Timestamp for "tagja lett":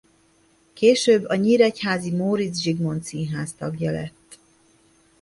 3.53-4.37